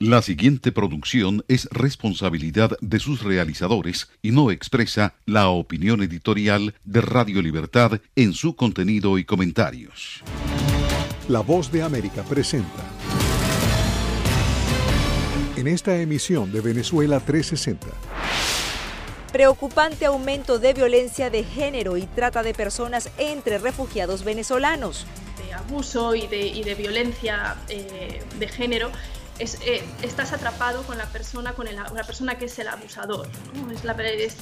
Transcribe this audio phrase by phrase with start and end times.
[0.00, 7.00] La siguiente producción es responsabilidad de sus realizadores y no expresa la opinión editorial de
[7.00, 10.24] Radio Libertad en su contenido y comentarios.
[11.28, 12.82] La voz de América presenta.
[15.56, 17.86] En esta emisión de Venezuela 360.
[19.32, 25.06] Preocupante aumento de violencia de género y trata de personas entre refugiados venezolanos.
[25.46, 28.90] De abuso y de, violencia eh, de género
[29.38, 33.28] eh, estás atrapado con la persona, con la persona que es el abusador.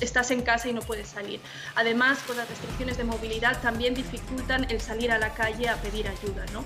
[0.00, 1.40] estás en casa y no puedes salir.
[1.74, 6.08] Además, con las restricciones de movilidad también dificultan el salir a la calle a pedir
[6.08, 6.44] ayuda.
[6.52, 6.64] ¿no?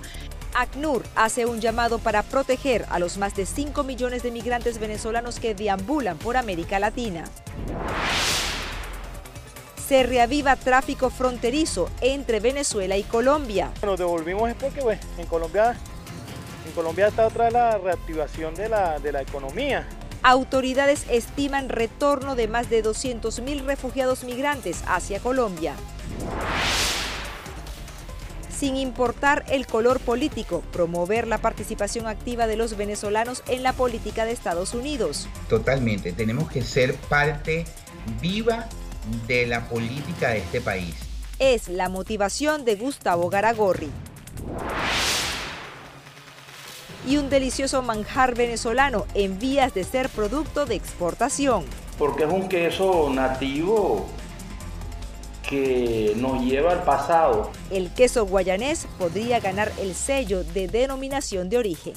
[0.53, 5.39] ACNUR hace un llamado para proteger a los más de 5 millones de migrantes venezolanos
[5.39, 7.25] que deambulan por América Latina.
[9.87, 13.71] Se reaviva tráfico fronterizo entre Venezuela y Colombia.
[13.83, 15.77] Nos devolvimos es porque pues, en Colombia
[16.67, 19.87] en Colombia está otra la reactivación de la, de la economía.
[20.23, 25.73] Autoridades estiman retorno de más de 200.000 refugiados migrantes hacia Colombia.
[28.49, 34.25] Sin importar el color político, promover la participación activa de los venezolanos en la política
[34.25, 35.27] de Estados Unidos.
[35.47, 37.65] Totalmente, tenemos que ser parte
[38.19, 38.67] viva
[39.27, 40.95] de la política de este país.
[41.37, 43.91] Es la motivación de Gustavo Garagorri
[47.07, 51.63] y un delicioso manjar venezolano en vías de ser producto de exportación.
[51.97, 54.05] Porque es un queso nativo
[55.47, 57.51] que nos lleva al pasado.
[57.71, 61.93] El queso guayanés podría ganar el sello de denominación de origen.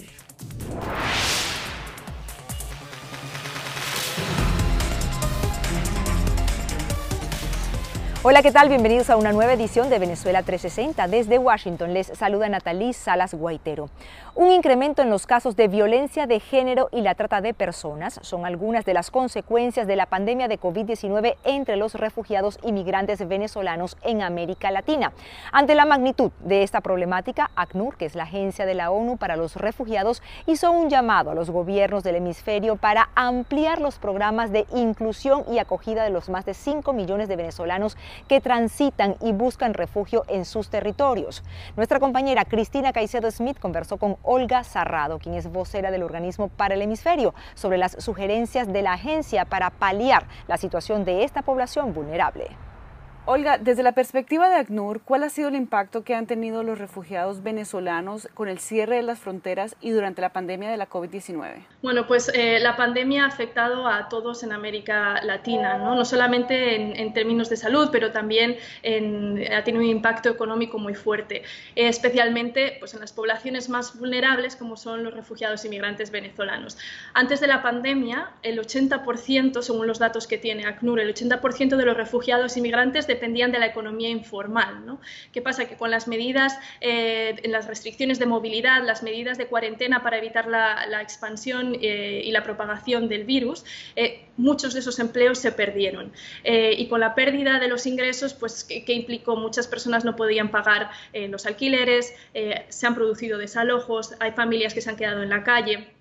[8.22, 8.68] Hola, ¿qué tal?
[8.68, 11.08] Bienvenidos a una nueva edición de Venezuela 360.
[11.08, 13.88] Desde Washington les saluda Natalí Salas Guaitero.
[14.34, 18.44] Un incremento en los casos de violencia de género y la trata de personas son
[18.44, 24.20] algunas de las consecuencias de la pandemia de COVID-19 entre los refugiados inmigrantes venezolanos en
[24.20, 25.12] América Latina.
[25.50, 29.36] Ante la magnitud de esta problemática, ACNUR, que es la agencia de la ONU para
[29.36, 34.66] los refugiados, hizo un llamado a los gobiernos del hemisferio para ampliar los programas de
[34.74, 37.96] inclusión y acogida de los más de 5 millones de venezolanos
[38.28, 41.42] que transitan y buscan refugio en sus territorios.
[41.76, 46.74] Nuestra compañera Cristina Caicedo Smith conversó con Olga Sarrado, quien es vocera del organismo para
[46.74, 51.92] el hemisferio, sobre las sugerencias de la agencia para paliar la situación de esta población
[51.92, 52.69] vulnerable.
[53.32, 56.80] Olga, desde la perspectiva de ACNUR, ¿cuál ha sido el impacto que han tenido los
[56.80, 61.64] refugiados venezolanos con el cierre de las fronteras y durante la pandemia de la COVID-19?
[61.80, 66.74] Bueno, pues eh, la pandemia ha afectado a todos en América Latina, no, no solamente
[67.00, 71.44] en, términos de salud, pero también ha tenido un impacto económico muy fuerte,
[71.76, 76.78] eh, especialmente pues, en las poblaciones más vulnerables como son los refugiados inmigrantes venezolanos.
[77.14, 81.84] Antes de la pandemia, el 80%, según los datos que tiene ACNUR, el 80% de
[81.84, 84.86] los refugiados inmigrantes dependían de la economía informal.
[84.86, 84.98] ¿no?
[85.30, 85.66] ¿Qué pasa?
[85.66, 90.46] Que con las medidas, eh, las restricciones de movilidad, las medidas de cuarentena para evitar
[90.48, 93.64] la, expansión eh, y la propagación del virus,
[93.96, 96.12] eh, muchos de esos empleos se perdieron.
[96.44, 99.36] y con la pérdida de los ingresos, pues, ¿qué, implicó?
[99.36, 102.14] Muchas personas no podían pagar los alquileres,
[102.68, 105.99] se han producido desalojos, hay familias que se han quedado en la calle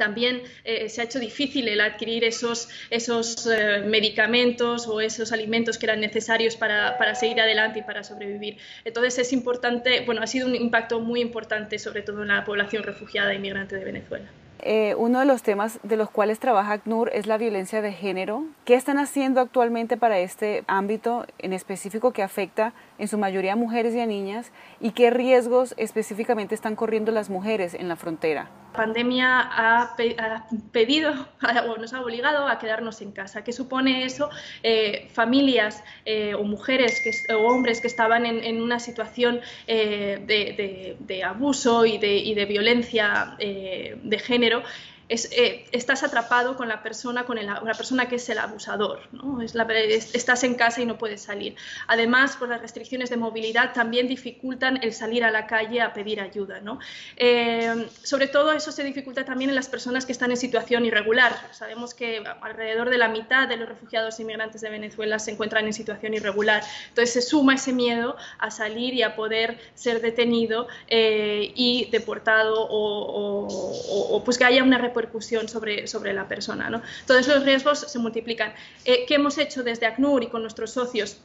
[0.00, 5.76] también eh, se ha hecho difícil el adquirir esos, esos eh, medicamentos o esos alimentos
[5.76, 8.56] que eran necesarios para, para, seguir adelante y para sobrevivir.
[8.86, 12.82] Entonces es importante, bueno, ha sido un impacto muy importante sobre todo en la población
[12.82, 14.24] refugiada e inmigrante de Venezuela.
[14.62, 18.44] Eh, uno de los temas de los cuales trabaja ACNUR es la violencia de género.
[18.64, 23.94] ¿Qué están haciendo actualmente para este ámbito en específico que afecta en su mayoría mujeres
[23.94, 24.52] y a niñas?
[24.78, 28.50] ¿Y qué riesgos específicamente están corriendo las mujeres en la frontera?
[28.72, 29.96] La pandemia ha,
[30.70, 31.12] pedido
[31.68, 33.42] o nos ha obligado a quedarnos en casa.
[33.42, 34.28] ¿Qué supone eso?
[34.62, 41.98] Eh, familias eh, o mujeres o hombres que estaban en, una situación de, abuso y
[41.98, 44.62] de violencia de género
[45.10, 49.00] eh, estás atrapado con la persona, con la persona que es el abusador.
[49.12, 49.42] ¿no?
[49.42, 49.54] Es
[50.14, 51.56] estás en casa y no puedes salir.
[51.88, 56.20] Además, por las restricciones de movilidad también dificultan el salir a la calle a pedir
[56.20, 56.60] ayuda.
[57.16, 61.32] Eh, sobre todo eso se dificulta también en las personas que están en situación irregular.
[61.52, 65.72] Sabemos que alrededor de la mitad de los refugiados inmigrantes de Venezuela se encuentran en
[65.72, 66.62] situación irregular.
[66.88, 72.66] Entonces se suma ese miedo a salir y a poder ser detenido eh, y deportado
[72.70, 76.70] o, pues que haya una represión sobre, sobre la persona.
[76.70, 76.82] ¿no?
[77.06, 78.52] Todos los riesgos se multiplican.
[78.84, 81.18] Eh, ¿Qué hemos hecho desde ACNUR y con nuestros socios?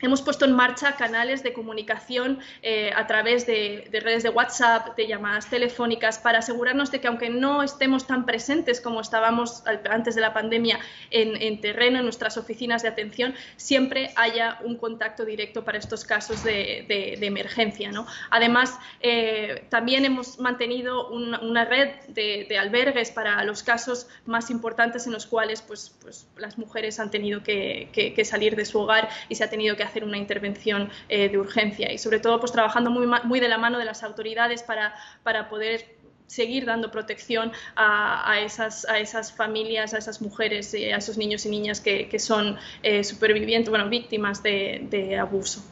[0.00, 5.08] Hemos puesto en marcha canales de comunicación eh, a través de, redes de WhatsApp, de
[5.08, 10.20] llamadas telefónicas, para asegurarnos de que aunque no estemos tan presentes como estábamos antes de
[10.20, 10.78] la pandemia
[11.10, 16.44] en, terreno, en nuestras oficinas de atención, siempre haya un contacto directo para estos casos
[16.44, 17.90] de, emergencia.
[18.30, 25.12] Además, eh, también hemos mantenido una, red de, albergues para los casos más importantes en
[25.12, 29.34] los cuales pues, pues, las mujeres han tenido que, que salir de su hogar y
[29.34, 32.90] se ha tenido que hacer una intervención eh, de urgencia y sobre todo pues trabajando
[32.90, 35.98] muy, muy de la mano de las autoridades para, para poder
[36.28, 41.50] seguir dando protección a, esas, a esas familias, a esas mujeres, a esos niños y
[41.50, 45.64] niñas que, que son eh, supervivientes, bueno, víctimas de, abuso.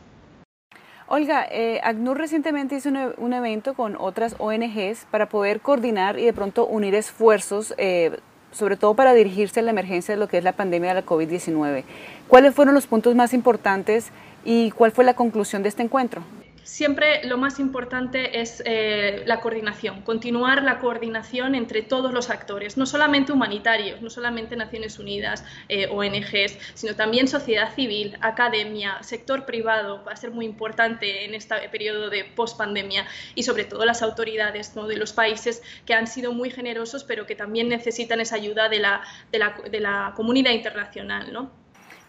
[1.09, 6.25] Olga, eh, ACNUR recientemente hizo un, un, evento con otras ONGs para poder coordinar y
[6.25, 8.19] de pronto unir esfuerzos eh,
[8.53, 11.07] sobre todo para dirigirse a la emergencia de lo que es la pandemia de la
[11.07, 11.85] COVID-19.
[12.29, 14.11] ¿Cuáles fueron los puntos más importantes
[14.45, 16.23] y cuál fue la conclusión de este encuentro?
[16.67, 22.77] Siempre lo más importante es eh, la coordinación, continuar la coordinación entre todos los actores,
[22.77, 29.47] no solamente humanitarios, no solamente Naciones Unidas, eh, ONGs, sino también sociedad civil, academia, sector
[29.47, 34.03] privado, va a ser muy importante en este periodo de post-pandemia y sobre todo las
[34.03, 38.69] autoridades de los países que han sido muy generosos pero que también necesitan esa ayuda
[38.69, 41.33] de la, de la, de la comunidad internacional.
[41.33, 41.49] ¿no?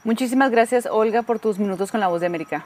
[0.04, 2.66] Muchísimas gracias, Olga, por tus minutos con la voz de América.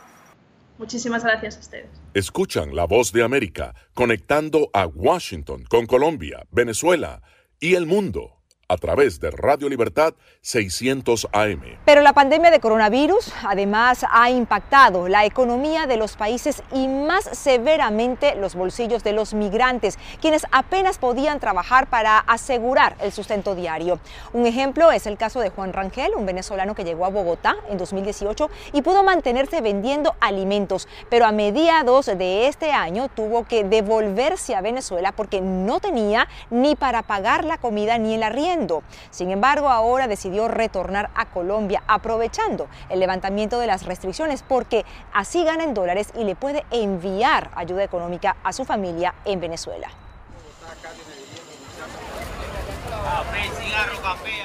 [0.82, 2.02] Muchísimas gracias a ustedes.
[2.16, 7.22] Escuchan la voz de América conectando a Washington con Colombia, Venezuela
[7.60, 8.41] y el mundo
[8.72, 11.62] a través de Radio Libertad 600 AM.
[11.84, 17.26] Pero la pandemia de coronavirus además ha impactado la economía de los países y más
[17.34, 24.00] severamente los bolsillos de los migrantes, quienes apenas podían trabajar para asegurar el sustento diario.
[24.32, 27.78] Un ejemplo es el caso de Juan Rangel, un venezolano que llegó a Bogotá en
[27.78, 34.56] 2018 y pudo mantenerse vendiendo alimentos, pero a mediados de este año tuvo que devolverse
[34.56, 38.61] a Venezuela porque no tenía ni para pagar la comida ni el arriendo.
[39.10, 45.44] Sin embargo, ahora decidió retornar a Colombia aprovechando el levantamiento de las restricciones porque así
[45.44, 49.90] gana en dólares y le puede enviar ayuda económica a su familia en Venezuela.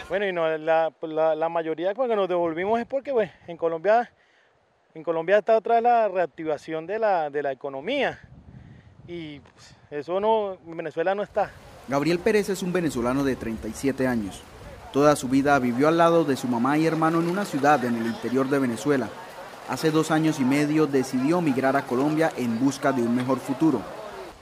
[0.09, 4.11] Bueno, y no, la, la, mayoría cuando nos devolvimos es porque pues, en Colombia
[4.95, 8.19] en Colombia está otra vez la reactivación de la, la economía
[9.07, 11.51] y pues, eso no, en Venezuela no está.
[11.89, 14.43] Gabriel Pérez es un venezolano de 37 años.
[14.93, 17.97] Toda su vida vivió al lado de su mamá y hermano en una ciudad en
[17.97, 19.09] el interior de Venezuela.
[19.69, 23.81] Hace dos años y medio decidió migrar a Colombia en busca de un mejor futuro.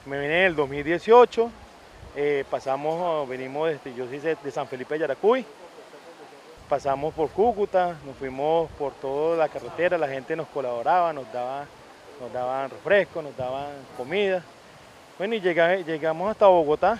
[0.06, 1.50] Me vine en el 2018,
[2.17, 5.44] eh, pasamos, venimos, desde, yo soy de San Felipe de Yaracuy,
[6.69, 11.67] pasamos por Cúcuta, nos fuimos por toda la carretera, la gente nos colaboraba, nos, daba,
[12.20, 14.43] nos daban refrescos, nos daban comida.
[15.19, 16.99] Bueno, y llegamos hasta Bogotá,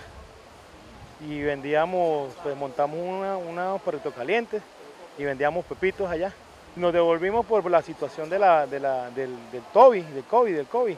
[1.27, 4.61] y vendíamos, pues montamos una, una perritos calientes
[5.17, 6.33] y vendíamos pepitos allá.
[6.75, 8.81] Nos devolvimos por la situación de la, del,
[9.15, 10.95] del COVID, del COVID, del COVID.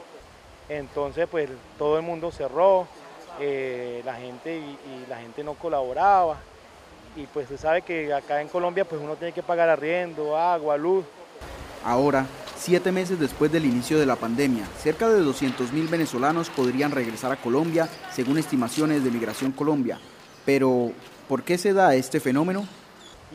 [0.68, 1.48] Entonces, pues
[1.78, 2.86] todo el mundo cerró,
[3.40, 6.38] eh, la gente y, la gente no colaboraba.
[7.16, 10.76] Y pues se sabe que acá en Colombia pues uno tiene que pagar arriendo, agua,
[10.76, 11.04] luz.
[11.84, 12.26] Ahora,
[12.56, 17.36] siete meses después del inicio de la pandemia, cerca de 200.000 venezolanos podrían regresar a
[17.36, 19.98] Colombia, según estimaciones de Migración Colombia.
[20.48, 20.92] Pero,
[21.28, 22.66] ¿por qué se da este fenómeno?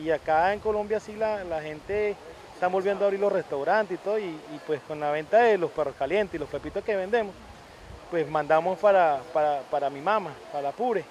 [0.02, 2.16] Y acá en Colombia sí la, gente
[2.52, 4.34] está volviendo a abrir los restaurantes y todo, y,
[4.66, 7.32] pues con la venta de los perros calientes y los pepitos que vendemos,
[8.10, 11.04] pues mandamos para, para, para mi mamá, para la Pure.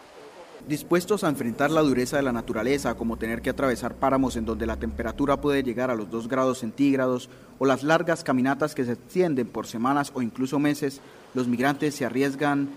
[0.67, 4.65] Dispuestos a enfrentar la dureza de la naturaleza, como tener que atravesar páramos en donde
[4.65, 7.29] la temperatura puede llegar a los 2 grados centígrados,
[7.60, 11.00] o las largas caminatas que se extienden por semanas o incluso meses,
[11.33, 12.67] los migrantes se arriesgan,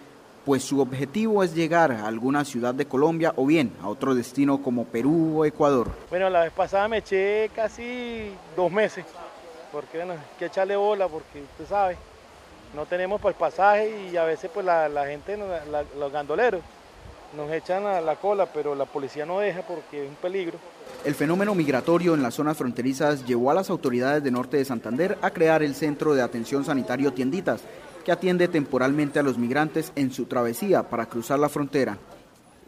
[0.46, 4.62] pues su objetivo es llegar a alguna ciudad de Colombia o bien a otro destino
[4.62, 5.90] como Perú o Ecuador.
[6.08, 9.04] Bueno, la vez pasada me eché casi dos meses,
[9.72, 11.96] porque bueno, hay que echarle bola, porque usted sabe,
[12.76, 15.36] no tenemos el pasaje y a veces pues la, gente,
[15.98, 16.62] los gandoleros,
[17.36, 20.58] nos echan a la cola, pero la policía no deja porque es un peligro.
[21.04, 25.18] El fenómeno migratorio en las zonas fronterizas llevó a las autoridades de Norte de Santander
[25.22, 27.62] a crear el Centro de Atención Sanitario Tienditas,
[28.06, 31.98] que atiende temporalmente a los migrantes en su travesía para cruzar la frontera.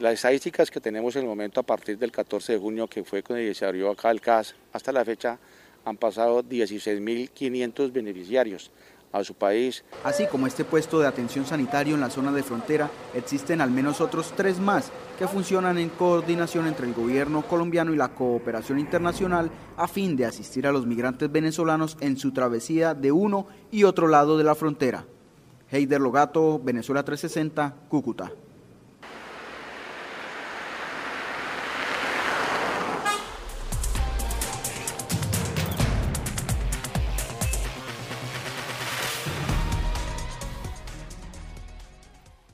[0.00, 3.22] Las estadísticas que tenemos en el momento a partir del 14 de junio, que fue
[3.22, 5.38] cuando se abrió acá el CAS, hasta la fecha
[5.84, 8.72] han pasado 16.500 beneficiarios.
[9.10, 9.84] a su país.
[10.04, 14.02] Así como este puesto de atención sanitario en la zona de frontera, existen al menos
[14.02, 19.50] otros tres más que funcionan en coordinación entre el gobierno colombiano y la cooperación internacional
[19.78, 24.08] a fin de asistir a los migrantes venezolanos en su travesía de uno y otro
[24.08, 25.06] lado de la frontera.
[25.70, 28.32] Heider Logato, Venezuela 360, Cúcuta.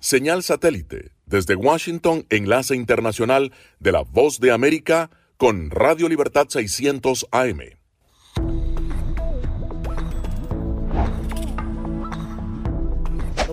[0.00, 7.26] Señal satélite desde Washington, enlace internacional de la Voz de América con Radio Libertad 600
[7.32, 7.83] AM.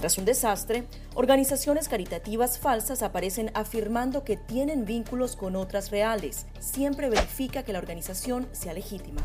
[0.00, 6.46] Tras un desastre, organizaciones caritativas falsas aparecen afirmando que tienen vínculos con otras reales.
[6.58, 9.20] Siempre verifica que la organización sea legítima.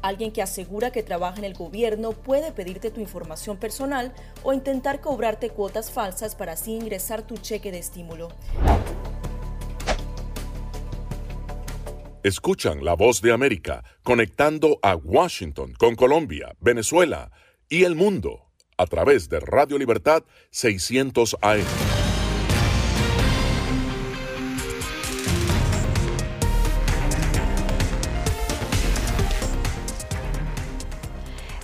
[0.00, 4.12] Alguien que asegura que trabaja en el gobierno puede pedirte tu información personal
[4.44, 8.28] o intentar cobrarte cuotas falsas para así ingresar tu cheque de estímulo.
[12.22, 17.32] Escuchan la voz de América conectando a Washington con Colombia, Venezuela
[17.68, 18.51] y el mundo
[18.82, 22.01] a través de Radio Libertad 600 AM.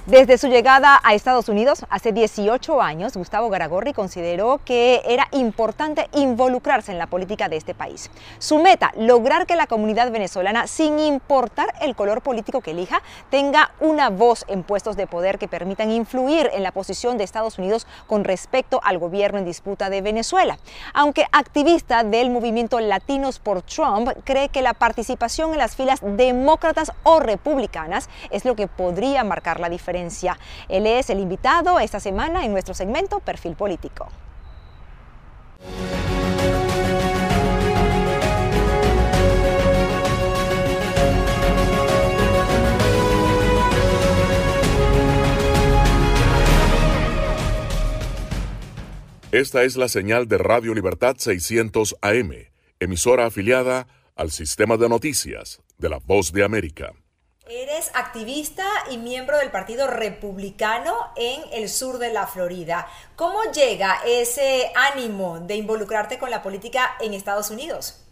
[0.08, 6.08] Desde su llegada a Estados Unidos hace 18 años, Gustavo Garagorri consideró que era importante
[6.14, 8.10] involucrarse en la política de este país.
[8.38, 13.72] Su meta, lograr que la comunidad venezolana, sin importar el color político que elija, tenga
[13.80, 17.86] una voz en puestos de poder que permitan influir en la posición de Estados Unidos
[18.06, 20.56] con respecto al gobierno en disputa de Venezuela.
[20.94, 26.92] Aunque activista del movimiento Latinos por Trump, cree que la participación en las filas demócratas
[27.02, 29.97] o republicanas es lo que podría marcar la diferencia
[30.68, 34.08] él es el invitado esta semana en nuestro segmento Perfil Político.
[49.30, 52.32] Esta es la señal de Radio Libertad 600 AM,
[52.80, 53.86] emisora afiliada
[54.16, 56.94] al sistema de noticias de la Voz de América.
[57.50, 62.86] Eres activista y miembro del Partido Republicano en el sur de la Florida.
[63.16, 68.04] ¿Cómo llega ese ánimo de involucrarte con la política en Estados Unidos?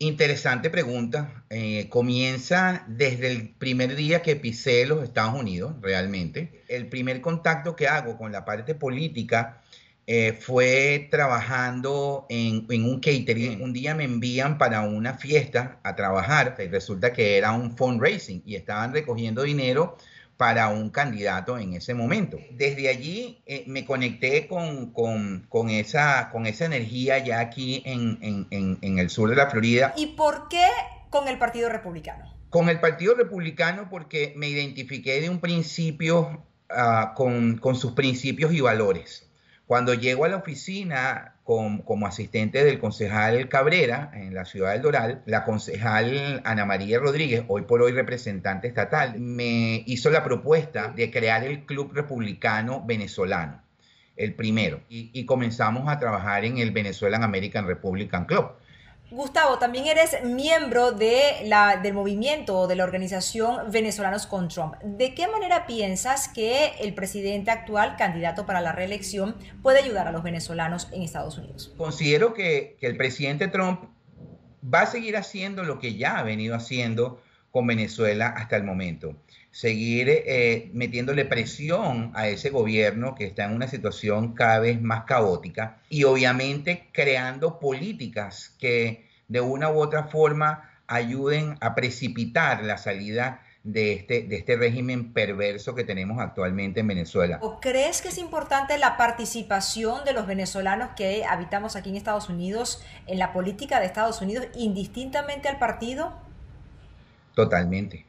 [0.00, 1.44] Interesante pregunta.
[1.48, 6.64] Eh, comienza desde el primer día que pisé los Estados Unidos, realmente.
[6.68, 9.62] El primer contacto que hago con la parte política
[10.10, 13.60] eh, fue trabajando en, un catering.
[13.60, 18.42] Un día me envían para una fiesta a trabajar y resulta que era un fundraising
[18.46, 19.98] y estaban recogiendo dinero
[20.38, 22.38] para un candidato en ese momento.
[22.52, 28.98] Desde allí eh, me conecté con, con, esa, con esa energía ya aquí en, en,
[28.98, 29.92] el sur de la Florida.
[29.94, 30.68] ¿Y por qué
[31.10, 32.34] con el Partido Republicano?
[32.48, 38.54] Con el Partido Republicano porque me identifiqué de un principio ah, con, con sus principios
[38.54, 39.27] y valores
[39.68, 45.22] Cuando llego a la oficina como asistente del concejal Cabrera en la ciudad del Doral,
[45.26, 51.10] la concejal Ana María Rodríguez, hoy por hoy representante estatal, me hizo la propuesta de
[51.10, 53.60] crear el Club Republicano Venezolano,
[54.16, 58.52] el primero, y, y comenzamos a trabajar en el Venezuelan American Republican Club.
[59.10, 64.74] Gustavo, también eres miembro de la, del movimiento de la organización Venezolanos con Trump.
[64.82, 70.12] ¿De qué manera piensas que el presidente actual, candidato para la reelección, puede ayudar a
[70.12, 71.72] los venezolanos en Estados Unidos?
[71.78, 73.84] Considero que, que el presidente Trump
[74.62, 79.16] va a seguir haciendo lo que ya ha venido haciendo con Venezuela hasta el momento.
[79.50, 85.04] Seguir eh, metiéndole presión a ese gobierno que está en una situación cada vez más
[85.04, 92.78] caótica y obviamente creando políticas que de una u otra forma ayuden a precipitar la
[92.78, 97.38] salida de este, de este régimen perverso que tenemos actualmente en Venezuela.
[97.42, 102.30] ¿O crees que es importante la participación de los venezolanos que habitamos aquí en Estados
[102.30, 106.14] Unidos en la política de Estados Unidos indistintamente al partido?
[107.34, 108.06] Totalmente,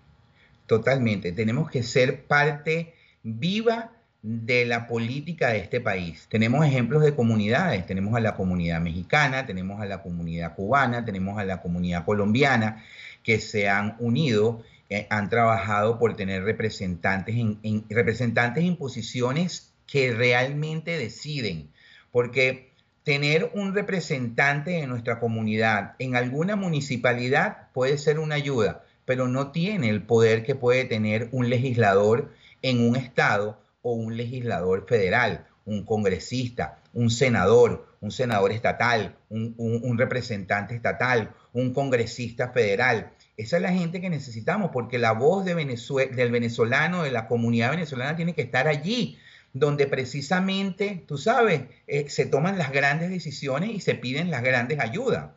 [0.69, 1.33] totalmente.
[1.33, 6.27] Tenemos que ser parte viva de la política de este país.
[6.29, 11.39] Tenemos ejemplos de comunidades, tenemos a la comunidad mexicana, tenemos a la comunidad cubana, tenemos
[11.39, 12.85] a la comunidad colombiana
[13.23, 20.13] que se han unido, eh, han trabajado por tener representantes en, representantes en posiciones que
[20.13, 21.71] realmente deciden,
[22.11, 22.73] porque
[23.03, 29.51] tener un representante en nuestra comunidad en alguna municipalidad puede ser una ayuda, pero no
[29.51, 35.47] tiene el poder que puede tener un legislador en un estado o un legislador federal,
[35.65, 43.11] un congresista, un senador, un senador estatal, un, representante estatal, un congresista federal.
[43.35, 47.71] Esa es la gente que necesitamos porque la voz de del venezolano, de la comunidad
[47.71, 49.17] venezolana tiene que estar allí,
[49.53, 54.79] donde precisamente, tú sabes, eh, se toman las grandes decisiones y se piden las grandes
[54.79, 55.31] ayudas.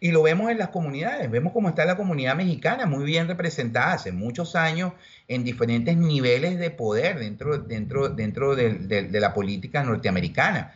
[0.00, 3.94] Y lo vemos en las comunidades, vemos cómo está la comunidad mexicana, muy bien representada
[3.94, 4.92] hace muchos años
[5.28, 10.74] en diferentes niveles de poder dentro, dentro, dentro de, la política norteamericana,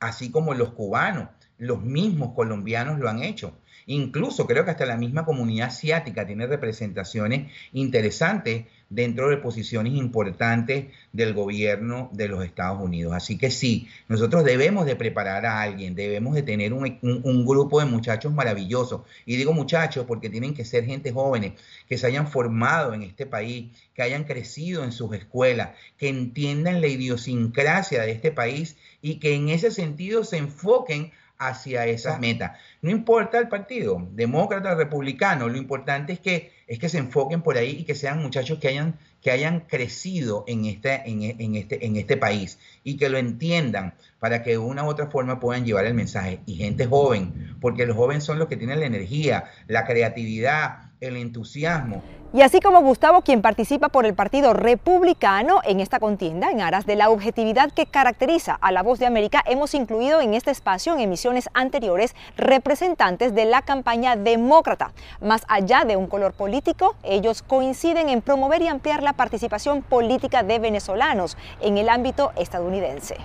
[0.00, 3.58] así como los cubanos, los mismos colombianos lo han hecho.
[3.86, 10.86] Incluso creo que hasta la misma comunidad asiática tiene representaciones interesantes dentro de posiciones importantes
[11.12, 13.14] del gobierno de los Estados Unidos.
[13.14, 17.86] Así que sí, nosotros debemos de preparar a alguien, debemos de tener un, grupo de
[17.86, 19.00] muchachos maravillosos.
[19.24, 21.52] Y digo muchachos porque tienen que ser gente jóvenes,
[21.88, 26.82] que se hayan formado en este país, que hayan crecido en sus escuelas, que entiendan
[26.82, 31.12] la idiosincrasia de este país y que en ese sentido se enfoquen
[31.48, 32.58] hacia esas metas.
[32.80, 37.56] No importa el partido, demócrata republicano, lo importante es que, es que se enfoquen por
[37.56, 41.96] ahí y que sean muchachos que hayan, que hayan crecido en este, en, este, en
[41.96, 45.84] este país y que lo entiendan para que de una u otra forma puedan llevar
[45.86, 46.40] el mensaje.
[46.46, 51.16] Y gente joven, porque los jóvenes son los que tienen la energía, la creatividad, el
[51.18, 52.02] entusiasmo
[52.34, 56.86] y así como Gustavo, quien participa por el Partido Republicano en esta contienda, en aras
[56.86, 60.94] de la objetividad que caracteriza a La Voz de América, hemos incluido en este espacio,
[60.94, 64.94] en emisiones anteriores, representantes de la campaña demócrata.
[65.20, 70.42] Más allá de un color político, ellos coinciden en promover y ampliar la participación política
[70.42, 73.16] de venezolanos en el ámbito estadounidense.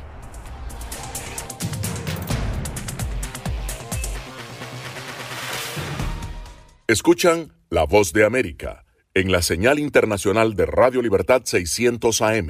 [6.90, 12.48] Escuchan La Voz de América en la señal internacional de Radio Libertad 600 AM.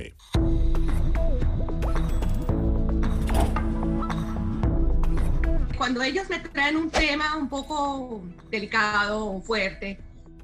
[5.75, 9.97] Cuando ellos me traen un tema un poco delicado o fuerte,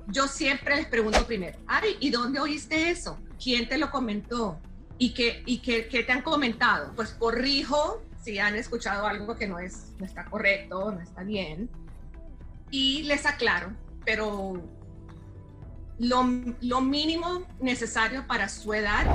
[0.07, 3.19] yo siempre les pregunto primero, ay, ¿y dónde oíste eso?
[3.41, 4.59] ¿Quién te lo comentó?
[4.97, 6.93] ¿Y qué, y qué, te han comentado?
[6.95, 11.69] Pues corrijo si han escuchado algo que no, es, no está correcto, no está bien,
[12.71, 13.71] y les aclaro,
[14.05, 14.61] pero
[15.99, 19.05] lo, mínimo necesario para su edad.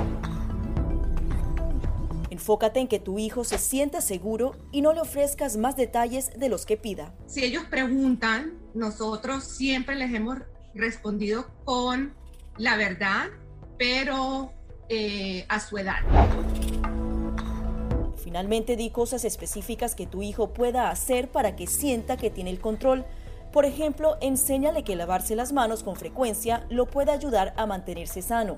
[2.29, 6.49] Enfócate en que tu hijo se sienta seguro y no le ofrezcas más detalles de
[6.49, 7.13] los que pida.
[7.27, 10.37] Si ellos preguntan, nosotros siempre les hemos
[10.73, 12.13] respondido con
[12.57, 13.27] la verdad,
[13.77, 14.53] pero
[14.89, 15.99] eh, a su edad.
[18.23, 22.59] Finalmente di cosas específicas que tu hijo pueda hacer para que sienta que tiene el
[22.59, 23.05] control
[23.51, 28.57] por ejemplo, enséñale que lavarse las manos con frecuencia lo puede ayudar a mantenerse sano.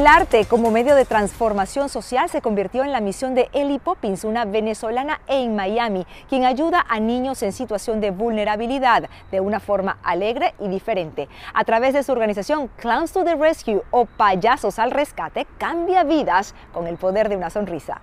[0.00, 4.24] El arte como medio de transformación social se convirtió en la misión de Ellie Poppins,
[4.24, 9.98] una venezolana en Miami, quien ayuda a niños en situación de vulnerabilidad de una forma
[10.02, 11.28] alegre y diferente.
[11.52, 16.54] A través de su organización Clowns to the Rescue o Payasos al Rescate, cambia vidas
[16.72, 18.00] con el poder de una sonrisa.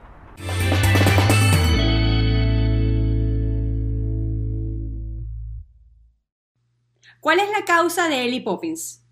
[7.19, 9.06] ¿Cuál es la causa de Ellie Poppins?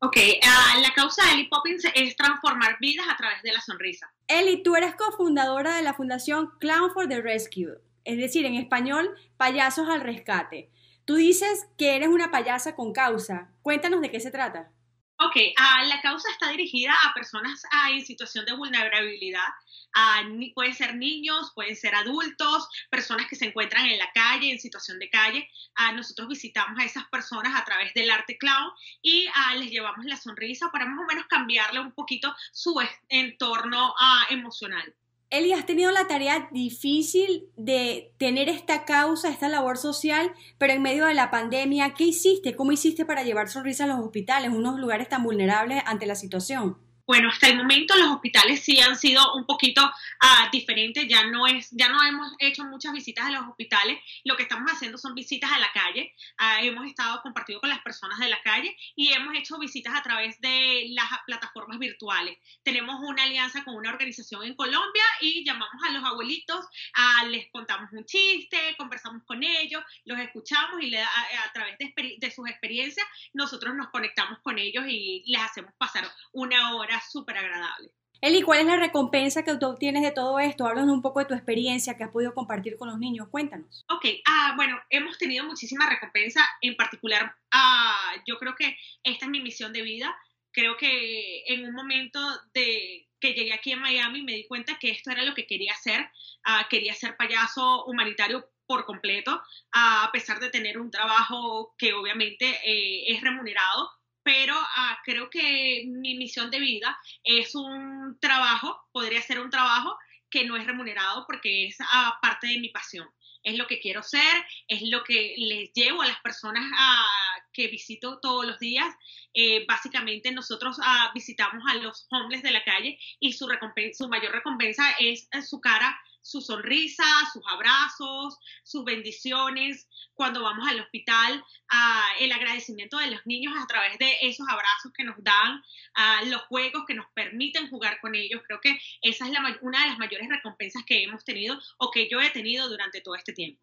[0.00, 4.12] Ok, uh, la causa de Ellie Poppins es transformar vidas a través de la sonrisa.
[4.28, 9.16] Ellie, tú eres cofundadora de la fundación Clown for the Rescue, es decir, en español,
[9.38, 10.70] Payasos al Rescate.
[11.06, 13.48] Tú dices que eres una payasa con causa.
[13.62, 14.70] Cuéntanos de qué se trata.
[15.18, 19.48] Ok, uh, la causa está dirigida a personas uh, en situación de vulnerabilidad.
[19.96, 24.60] Uh, pueden ser niños, pueden ser adultos, personas que se encuentran en la calle, en
[24.60, 25.48] situación de calle.
[25.94, 30.68] nosotros visitamos a esas personas a través del arte clown y les llevamos la sonrisa
[30.70, 33.94] para más o menos cambiarle un poquito su entorno
[34.28, 34.94] emocional.
[35.28, 40.82] Eli, has tenido la tarea difícil de tener esta causa, esta labor social, pero en
[40.82, 42.54] medio de la pandemia, ¿qué hiciste?
[42.54, 46.78] ¿Cómo hiciste para llevar sonrisas a los hospitales, unos lugares tan vulnerables ante la situación?
[47.06, 51.46] Bueno, hasta el momento los hospitales sí han sido un poquito uh, diferentes, ya no,
[51.46, 55.14] es, ya no hemos hecho muchas visitas a los hospitales, lo que estamos haciendo son
[55.14, 59.12] visitas a la calle, uh, hemos estado compartiendo con las personas de la calle y
[59.12, 62.38] hemos hecho visitas a través de las plataformas virtuales.
[62.64, 67.48] Tenemos una alianza con una organización en Colombia y llamamos a los abuelitos, uh, les
[67.52, 71.08] contamos un chiste, conversamos con ellos, los escuchamos y le, a,
[71.44, 76.04] a, través de, de sus experiencias nosotros nos conectamos con ellos y les hacemos pasar
[76.32, 77.92] una hora súper agradable.
[78.20, 80.66] Eli, ¿cuál es la recompensa que tú obtienes de todo esto?
[80.66, 83.28] Háblanos un poco de tu experiencia que has podido compartir con los niños.
[83.30, 83.84] Cuéntanos.
[83.90, 86.40] Ok, ah, bueno, hemos tenido muchísima recompensa.
[86.62, 90.16] En particular, ah, yo creo que esta es mi misión de vida.
[90.50, 92.18] Creo que en un momento
[92.54, 95.74] de que llegué aquí a Miami me di cuenta que esto era lo que quería
[95.74, 96.10] hacer.
[96.44, 99.40] Ah, quería ser payaso humanitario por completo,
[99.72, 103.88] a pesar de tener un trabajo que obviamente eh, es remunerado
[104.26, 109.96] pero uh, creo que mi misión de vida es un trabajo, podría ser un trabajo
[110.28, 113.08] que no es remunerado porque es uh, parte de mi pasión.
[113.44, 117.68] Es lo que quiero ser, es lo que les llevo a las personas uh, que
[117.68, 118.92] visito todos los días.
[119.32, 120.76] Eh, básicamente nosotros
[121.14, 123.46] visitamos a los homeless de la calle y su,
[123.92, 130.80] su mayor recompensa es su cara su sonrisa, sus abrazos, sus bendiciones, cuando vamos al
[130.80, 135.58] hospital, uh, el agradecimiento de los niños a través de esos abrazos que nos dan,
[135.58, 138.42] uh, los juegos que nos permiten jugar con ellos.
[138.44, 142.08] Creo que esa es la, una de las mayores recompensas que hemos tenido o que
[142.10, 143.62] yo he tenido durante todo este tiempo.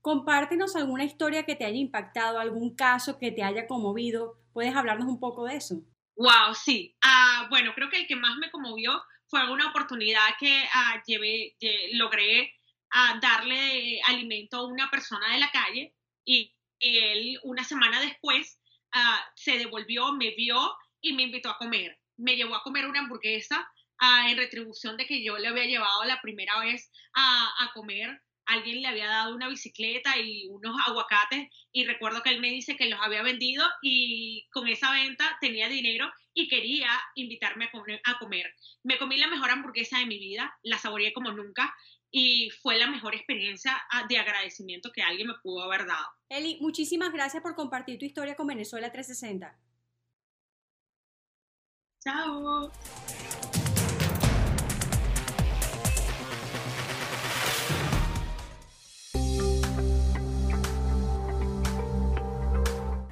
[0.00, 4.38] Compártenos alguna historia que te haya impactado, algún caso que te haya conmovido.
[4.52, 5.82] ¿Puedes hablarnos un poco de eso?
[6.14, 6.96] Wow, sí.
[7.04, 10.64] Uh, bueno, creo que el que más me conmovió fue una oportunidad que
[11.06, 11.56] llevé,
[11.92, 12.54] logré
[12.94, 18.60] uh, darle alimento a una persona de la calle y, él una semana después
[18.94, 21.98] uh, se devolvió, me vio y me invitó a comer.
[22.16, 23.68] Me llevó a comer una hamburguesa
[24.28, 28.88] en retribución de que yo le había llevado la primera vez a comer alguien le
[28.88, 33.00] había dado una bicicleta y unos aguacates y recuerdo que él me dice que los
[33.00, 37.68] había vendido y con esa venta tenía dinero y quería invitarme
[38.04, 38.54] a comer.
[38.82, 41.74] Me comí la mejor hamburguesa de mi vida, la saboreé como nunca
[42.10, 46.06] y fue la mejor experiencia ah, de agradecimiento que alguien me pudo haber dado.
[46.28, 49.58] Eli, muchísimas gracias por compartir tu historia con Venezuela 360.
[52.00, 52.72] Chao.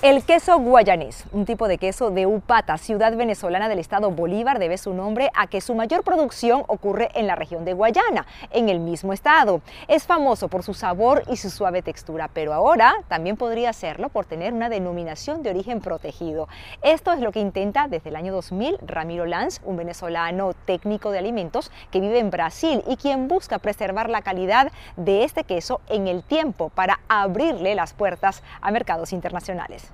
[0.00, 4.78] El queso guayanés, un tipo de queso de Upata, ciudad venezolana del estado Bolívar, debe
[4.78, 8.78] su nombre a que su mayor producción ocurre en la región de Guayana, en el
[8.78, 9.60] mismo estado.
[9.88, 14.24] Es famoso por su sabor y su suave textura, pero ahora también podría serlo por
[14.24, 16.46] tener una denominación de origen protegido.
[16.82, 21.18] Esto es lo que intenta desde el año 2000 Ramiro Lanz, un venezolano técnico de
[21.18, 26.06] alimentos que vive en Brasil y quien busca preservar la calidad de este queso en
[26.06, 29.88] el tiempo para abrirle las puertas a mercados internacionales.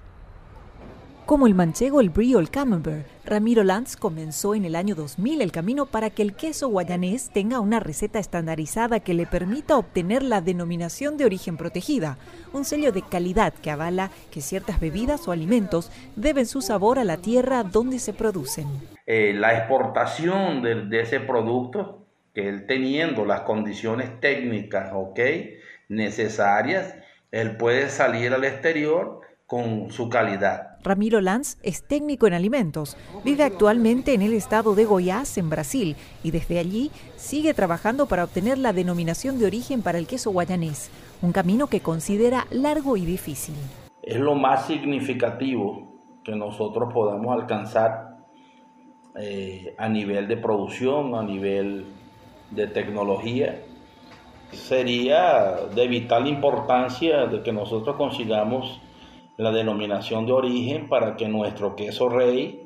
[1.27, 5.41] Como el manchego, el brie o el camembert, Ramiro Lanz comenzó en el año 2000
[5.41, 10.23] el camino para que el queso guayanés tenga una receta estandarizada que le permita obtener
[10.23, 12.19] la denominación de origen protegida,
[12.53, 17.05] un sello de calidad que avala que ciertas bebidas o alimentos deben su sabor a
[17.05, 18.67] la tierra donde se producen.
[19.07, 24.93] Eh, la exportación de, ese producto, que él teniendo las condiciones técnicas
[25.89, 26.97] necesarias,
[27.33, 30.74] él puede salir al exterior con su calidad.
[30.85, 32.97] Ramiro Lanz es técnico en alimentos.
[33.25, 38.25] Vive actualmente en el estado de Goiás, en Brasil, y desde allí sigue trabajando para
[38.25, 40.90] obtener la denominación de origen para el queso guayanés,
[41.23, 43.55] un camino que considera largo y difícil.
[44.03, 48.18] Es lo más significativo que nosotros podamos alcanzar
[49.18, 51.87] eh, a nivel de producción, a nivel
[52.51, 53.62] de tecnología.
[54.53, 58.83] Sería de vital importancia de que nosotros consigamos
[59.37, 62.64] la denominación de origen para que nuestro queso rey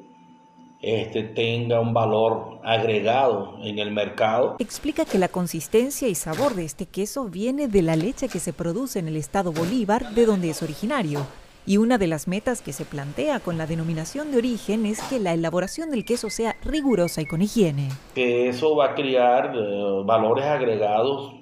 [0.81, 4.57] este, tenga un valor agregado en el mercado.
[4.59, 8.52] Explica que la consistencia y sabor de este queso viene de la leche que se
[8.52, 11.26] produce en el estado Bolívar, de donde es originario.
[11.66, 15.20] Y una de las metas que se plantea con la denominación de origen es que
[15.20, 17.88] la elaboración del queso sea rigurosa y con higiene.
[18.14, 21.35] Que eso va a crear eh, valores agregados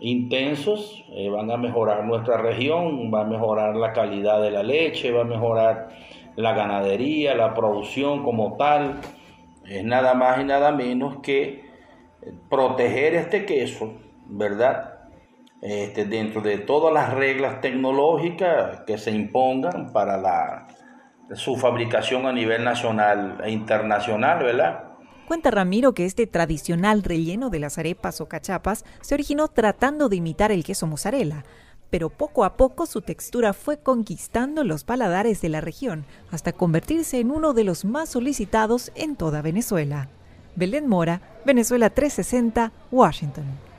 [0.00, 5.12] intensos, eh, van a mejorar nuestra región, va a mejorar la calidad de la leche,
[5.12, 5.88] va a mejorar
[6.36, 9.00] la ganadería, la producción como tal.
[9.66, 11.64] Es nada más y nada menos que
[12.48, 13.94] proteger este queso,
[14.26, 15.00] ¿verdad?
[15.62, 20.66] Este, dentro de todas las reglas tecnológicas que se impongan para la,
[21.34, 24.89] su fabricación a nivel nacional e internacional, ¿verdad?
[25.30, 30.16] Cuenta Ramiro que este tradicional relleno de las arepas o cachapas se originó tratando de
[30.16, 31.44] imitar el queso mozzarella,
[31.88, 37.20] pero poco a poco su textura fue conquistando los paladares de la región hasta convertirse
[37.20, 40.08] en uno de los más solicitados en toda Venezuela.
[40.56, 43.69] Belén Mora, Venezuela 360, Washington.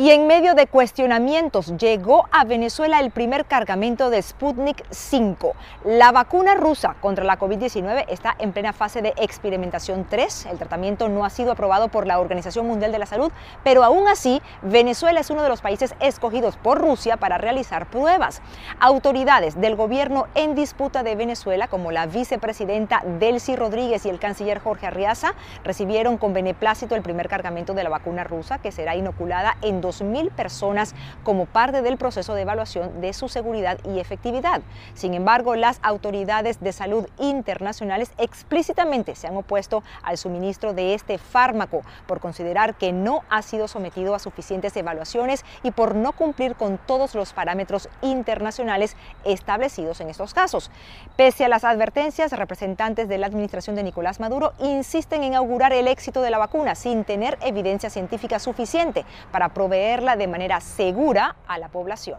[0.00, 5.56] Y en medio de cuestionamientos llegó a Venezuela el primer cargamento de Sputnik 5.
[5.86, 10.46] La vacuna rusa contra la COVID-19 está en plena fase de experimentación 3.
[10.52, 13.32] El tratamiento no ha sido aprobado por la Organización Mundial de la Salud,
[13.64, 18.40] pero aún así Venezuela es uno de los países escogidos por Rusia para realizar pruebas.
[18.78, 24.60] Autoridades del gobierno en disputa de Venezuela, como la vicepresidenta Delcy Rodríguez y el canciller
[24.60, 25.34] Jorge Arriaza,
[25.64, 30.30] recibieron con beneplácito el primer cargamento de la vacuna rusa que será inoculada en 2.000
[30.30, 34.62] personas como parte del proceso de evaluación de su seguridad y efectividad.
[34.94, 41.18] Sin embargo, las autoridades de salud internacionales explícitamente se han opuesto al suministro de este
[41.18, 46.54] fármaco por considerar que no ha sido sometido a suficientes evaluaciones y por no cumplir
[46.54, 50.70] con todos los parámetros internacionales establecidos en estos casos.
[51.16, 55.88] Pese a las advertencias, representantes de la administración de Nicolás Maduro insisten en augurar el
[55.88, 61.58] éxito de la vacuna sin tener evidencia científica suficiente para proveer de manera segura a
[61.58, 62.18] la población.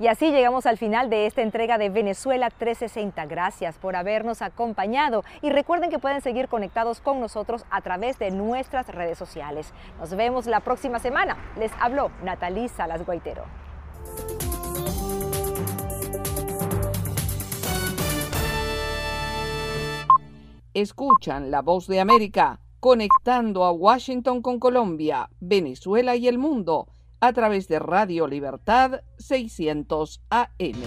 [0.00, 3.26] Y así llegamos al final de esta entrega de Venezuela 360.
[3.26, 8.30] Gracias por habernos acompañado y recuerden que pueden seguir conectados con nosotros a través de
[8.30, 9.74] nuestras redes sociales.
[9.98, 11.36] Nos vemos la próxima semana.
[11.58, 13.44] Les habló Natalí Salas Guaitero.
[20.72, 26.86] Escuchan la voz de América conectando a Washington con Colombia, Venezuela y el mundo
[27.20, 30.82] a través de Radio Libertad 600 AM.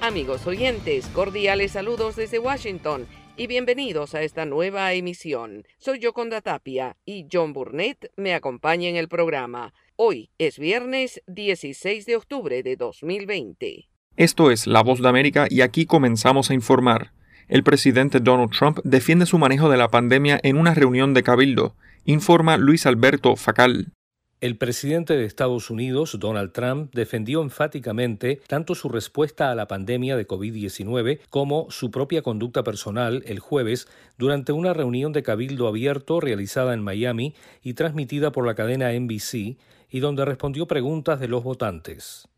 [0.00, 5.64] Amigos oyentes, cordiales saludos desde Washington y bienvenidos a esta nueva emisión.
[5.78, 9.74] Soy Yoconda Tapia y John Burnett me acompaña en el programa.
[9.96, 13.88] Hoy es viernes 16 de octubre de 2020.
[14.16, 17.12] Esto es La Voz de América y aquí comenzamos a informar.
[17.50, 21.74] El presidente Donald Trump defiende su manejo de la pandemia en una reunión de cabildo,
[22.04, 23.88] informa Luis Alberto Facal.
[24.40, 30.16] El presidente de Estados Unidos, Donald Trump, defendió enfáticamente tanto su respuesta a la pandemia
[30.16, 36.20] de COVID-19 como su propia conducta personal el jueves durante una reunión de cabildo abierto
[36.20, 37.34] realizada en Miami
[37.64, 39.58] y transmitida por la cadena NBC
[39.90, 42.28] y donde respondió preguntas de los votantes.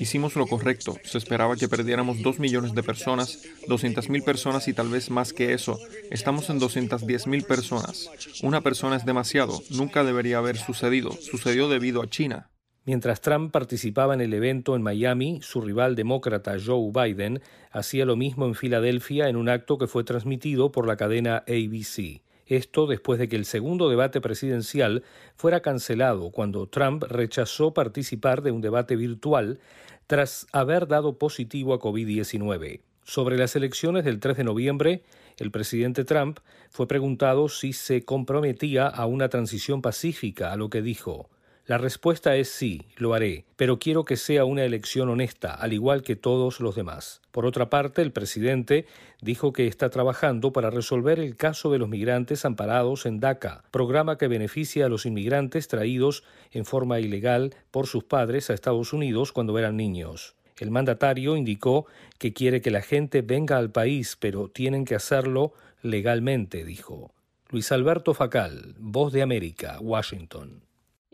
[0.00, 0.96] Hicimos lo correcto.
[1.04, 5.32] Se esperaba que perdiéramos 2 millones de personas, 200 mil personas y tal vez más
[5.32, 5.78] que eso.
[6.10, 8.10] Estamos en 210 mil personas.
[8.42, 9.62] Una persona es demasiado.
[9.70, 11.12] Nunca debería haber sucedido.
[11.12, 12.50] Sucedió debido a China.
[12.84, 18.16] Mientras Trump participaba en el evento en Miami, su rival demócrata Joe Biden hacía lo
[18.16, 22.22] mismo en Filadelfia en un acto que fue transmitido por la cadena ABC.
[22.46, 25.02] Esto después de que el segundo debate presidencial
[25.34, 29.58] fuera cancelado cuando Trump rechazó participar de un debate virtual
[30.06, 32.80] tras haber dado positivo a COVID-19.
[33.04, 35.02] Sobre las elecciones del 3 de noviembre,
[35.38, 36.38] el presidente Trump
[36.70, 41.28] fue preguntado si se comprometía a una transición pacífica, a lo que dijo,
[41.66, 46.02] la respuesta es sí, lo haré, pero quiero que sea una elección honesta, al igual
[46.02, 47.22] que todos los demás.
[47.30, 48.84] Por otra parte, el presidente
[49.22, 54.18] dijo que está trabajando para resolver el caso de los migrantes amparados en DACA, programa
[54.18, 59.32] que beneficia a los inmigrantes traídos en forma ilegal por sus padres a Estados Unidos
[59.32, 60.36] cuando eran niños.
[60.58, 61.86] El mandatario indicó
[62.18, 67.14] que quiere que la gente venga al país, pero tienen que hacerlo legalmente, dijo.
[67.48, 70.60] Luis Alberto Facal, Voz de América, Washington.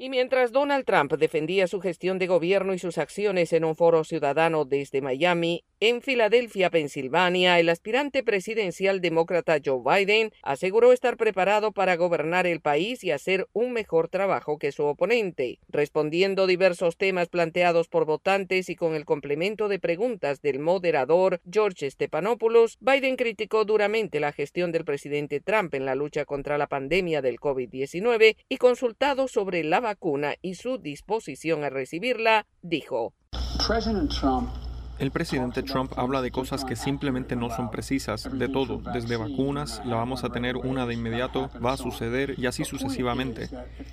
[0.00, 4.02] Y mientras Donald Trump defendía su gestión de gobierno y sus acciones en un foro
[4.02, 11.72] ciudadano desde Miami, en Filadelfia, Pensilvania, el aspirante presidencial demócrata Joe Biden aseguró estar preparado
[11.72, 15.58] para gobernar el país y hacer un mejor trabajo que su oponente.
[15.68, 21.90] Respondiendo diversos temas planteados por votantes y con el complemento de preguntas del moderador George
[21.90, 27.22] Stephanopoulos, Biden criticó duramente la gestión del presidente Trump en la lucha contra la pandemia
[27.22, 33.14] del COVID-19 y consultado sobre la vacuna y su disposición a recibirla, dijo.
[35.00, 39.80] El presidente Trump habla de cosas que simplemente no son precisas, de todo, desde vacunas,
[39.86, 43.48] la vamos a tener una de inmediato, va a suceder y así sucesivamente.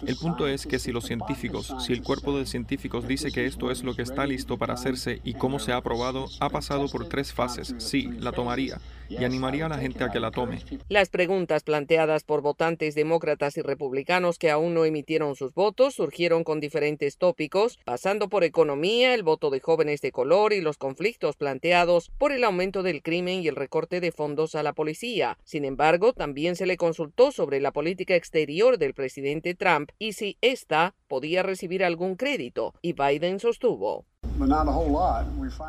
[0.05, 3.71] El punto es que si los científicos, si el cuerpo de científicos dice que esto
[3.71, 7.07] es lo que está listo para hacerse y cómo se ha aprobado, ha pasado por
[7.07, 8.77] tres fases, sí, la tomaría
[9.09, 10.59] y animaría a la gente a que la tome.
[10.89, 16.43] Las preguntas planteadas por votantes demócratas y republicanos que aún no emitieron sus votos surgieron
[16.43, 21.35] con diferentes tópicos, pasando por economía, el voto de jóvenes de color y los conflictos
[21.35, 25.37] planteados por el aumento del crimen y el recorte de fondos a la policía.
[25.43, 30.37] Sin embargo, también se le consultó sobre la política exterior del presidente Trump y si
[30.41, 34.05] ésta podía recibir algún crédito, y Biden sostuvo.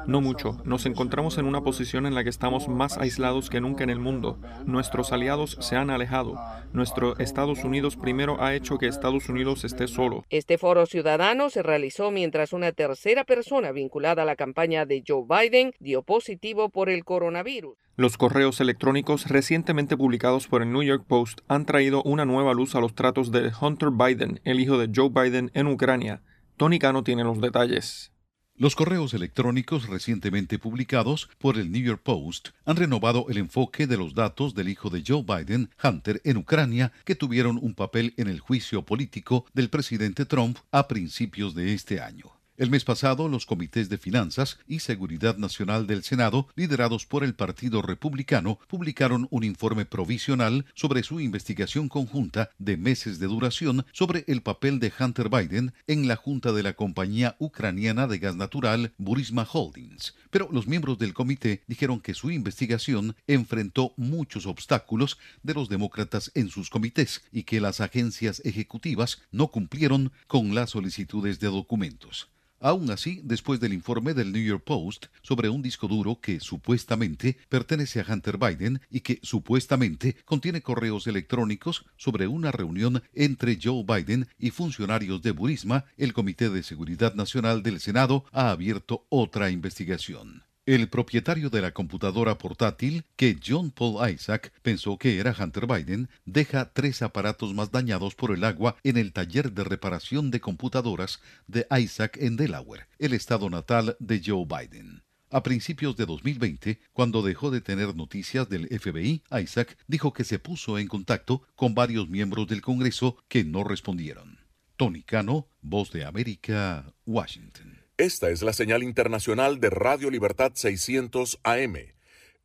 [0.06, 0.58] No mucho.
[0.64, 3.98] Nos encontramos en una posición en la que estamos más aislados que nunca en el
[3.98, 4.38] mundo.
[4.66, 6.38] Nuestros aliados se han alejado.
[6.72, 10.24] Nuestro Estados Unidos primero ha hecho que Estados Unidos esté solo.
[10.28, 15.24] Este foro ciudadano se realizó mientras una tercera persona vinculada a la campaña de Joe
[15.28, 17.76] Biden dio positivo por el coronavirus.
[17.96, 22.74] Los correos electrónicos recientemente publicados por el New York Post han traído una nueva luz
[22.74, 26.22] a los tratos de Hunter Biden, el hijo de Joe Biden, en Ucrania.
[26.56, 28.12] Tony Cano tiene los detalles.
[28.60, 33.96] Los correos electrónicos recientemente publicados por el New York Post han renovado el enfoque de
[33.96, 38.26] los datos del hijo de Joe Biden, Hunter, en Ucrania, que tuvieron un papel en
[38.26, 42.37] el juicio político del presidente Trump a principios de este año.
[42.58, 47.36] El mes pasado, los comités de finanzas y seguridad nacional del Senado, liderados por el
[47.36, 54.24] Partido Republicano, publicaron un informe provisional sobre su investigación conjunta de meses de duración sobre
[54.26, 58.92] el papel de Hunter Biden en la junta de la compañía ucraniana de gas natural
[58.98, 60.16] Burisma Holdings.
[60.30, 66.32] Pero los miembros del comité dijeron que su investigación enfrentó muchos obstáculos de los demócratas
[66.34, 72.28] en sus comités y que las agencias ejecutivas no cumplieron con las solicitudes de documentos.
[72.60, 77.38] Aún así, después del informe del New York Post sobre un disco duro que supuestamente
[77.48, 83.84] pertenece a Hunter Biden y que supuestamente contiene correos electrónicos sobre una reunión entre Joe
[83.84, 89.50] Biden y funcionarios de Burisma, el Comité de Seguridad Nacional del Senado ha abierto otra
[89.50, 90.47] investigación.
[90.68, 96.10] El propietario de la computadora portátil, que John Paul Isaac pensó que era Hunter Biden,
[96.26, 101.22] deja tres aparatos más dañados por el agua en el taller de reparación de computadoras
[101.46, 105.04] de Isaac en Delaware, el estado natal de Joe Biden.
[105.30, 110.38] A principios de 2020, cuando dejó de tener noticias del FBI, Isaac dijo que se
[110.38, 114.40] puso en contacto con varios miembros del Congreso que no respondieron.
[114.76, 117.77] Tony Cano, Voz de América, Washington.
[117.98, 121.74] Esta es la señal internacional de Radio Libertad 600 AM.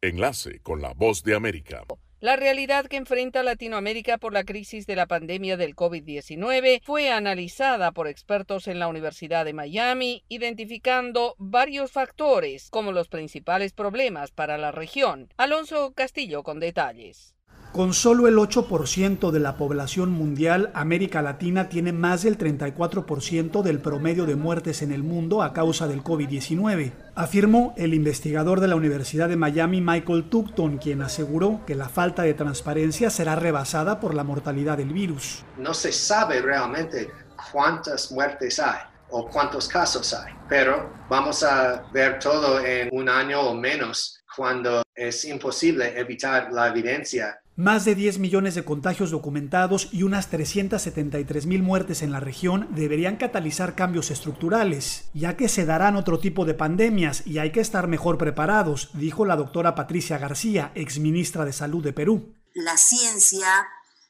[0.02, 1.84] Enlace con la voz de América.
[2.20, 7.92] La realidad que enfrenta Latinoamérica por la crisis de la pandemia del COVID-19 fue analizada
[7.92, 14.58] por expertos en la Universidad de Miami, identificando varios factores como los principales problemas para
[14.58, 15.32] la región.
[15.38, 17.33] Alonso Castillo con detalles.
[17.74, 23.80] Con solo el 8% de la población mundial, América Latina tiene más del 34% del
[23.80, 28.76] promedio de muertes en el mundo a causa del COVID-19, afirmó el investigador de la
[28.76, 34.14] Universidad de Miami Michael Tupton, quien aseguró que la falta de transparencia será rebasada por
[34.14, 35.44] la mortalidad del virus.
[35.58, 37.10] No se sabe realmente
[37.52, 43.42] cuántas muertes hay o cuántos casos hay, pero vamos a ver todo en un año
[43.42, 49.90] o menos cuando es imposible evitar la evidencia más de 10 millones de contagios documentados
[49.92, 55.66] y unas 373 mil muertes en la región deberían catalizar cambios estructurales, ya que se
[55.66, 60.18] darán otro tipo de pandemias y hay que estar mejor preparados, dijo la doctora Patricia
[60.18, 62.34] García, exministra de Salud de Perú.
[62.56, 63.48] La ciencia,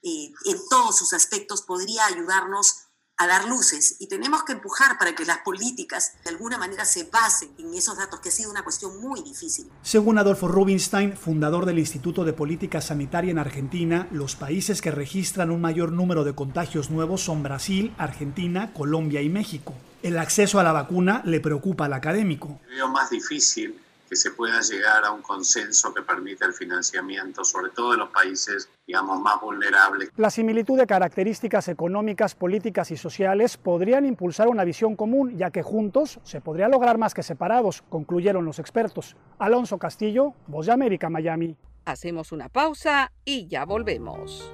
[0.02, 2.83] eh, en todos sus aspectos, podría ayudarnos
[3.18, 7.04] a dar luces y tenemos que empujar para que las políticas de alguna manera se
[7.06, 9.70] basen en esos datos, que ha sido una cuestión muy difícil.
[9.82, 15.52] Según Adolfo Rubinstein, fundador del Instituto de Política Sanitaria en Argentina, los países que registran
[15.52, 19.74] un mayor número de contagios nuevos son Brasil, Argentina, Colombia y México.
[20.02, 22.60] El acceso a la vacuna le preocupa al académico.
[22.70, 23.83] Veo más difícil
[24.14, 28.10] que se pueda llegar a un consenso que permita el financiamiento, sobre todo en los
[28.10, 30.12] países, digamos, más vulnerables.
[30.18, 35.64] La similitud de características económicas, políticas y sociales podrían impulsar una visión común, ya que
[35.64, 39.16] juntos se podría lograr más que separados, concluyeron los expertos.
[39.40, 41.58] Alonso Castillo, Voz de América, Miami.
[41.86, 44.54] Hacemos una pausa y ya volvemos.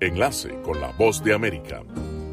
[0.00, 1.84] Enlace con la Voz de América.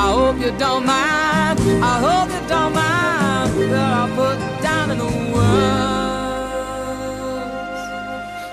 [0.00, 1.58] I hope you don't mind.
[1.92, 6.68] I hope you don't mind that I put down in the words.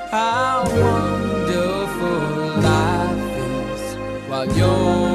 [0.10, 2.22] How wonderful
[2.70, 3.36] life
[3.74, 3.84] is
[4.28, 5.14] while you're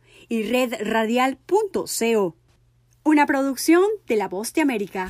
[0.31, 2.35] y redradial.co.
[3.03, 5.09] Una producción de La Voz de América.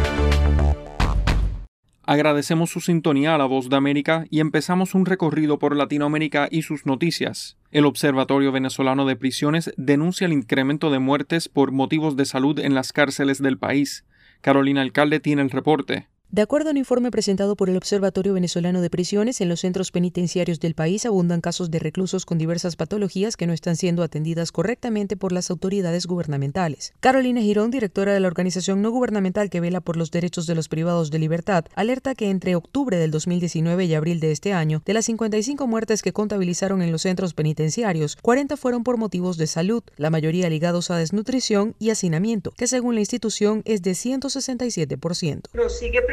[2.11, 6.63] Agradecemos su sintonía a la Voz de América y empezamos un recorrido por Latinoamérica y
[6.63, 7.55] sus noticias.
[7.71, 12.75] El Observatorio Venezolano de Prisiones denuncia el incremento de muertes por motivos de salud en
[12.75, 14.03] las cárceles del país.
[14.41, 16.09] Carolina Alcalde tiene el reporte.
[16.33, 19.91] De acuerdo a un informe presentado por el Observatorio Venezolano de Prisiones, en los centros
[19.91, 24.53] penitenciarios del país abundan casos de reclusos con diversas patologías que no están siendo atendidas
[24.53, 26.93] correctamente por las autoridades gubernamentales.
[27.01, 30.69] Carolina Girón, directora de la organización no gubernamental que vela por los derechos de los
[30.69, 34.93] privados de libertad, alerta que entre octubre del 2019 y abril de este año, de
[34.93, 39.83] las 55 muertes que contabilizaron en los centros penitenciarios, 40 fueron por motivos de salud,
[39.97, 45.41] la mayoría ligados a desnutrición y hacinamiento, que según la institución es de 167%